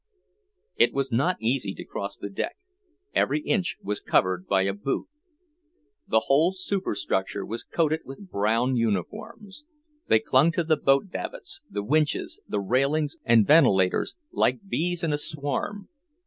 [0.77, 2.57] It was not easy to cross the deck;
[3.13, 5.07] every inch was covered by a boot.
[6.07, 9.63] The whole superstructure was coated with brown uniforms;
[10.07, 15.13] they clung to the boat davits, the winches, the railings and ventilators, like bees in
[15.13, 15.87] a swarm.